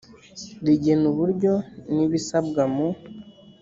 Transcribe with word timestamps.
rigena 0.65 1.05
uburyo 1.11 1.53
n 1.93 1.95
ibisabwa 2.05 2.63
mu 2.73 2.87